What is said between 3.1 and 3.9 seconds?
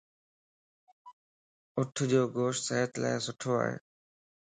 سٺو ائي.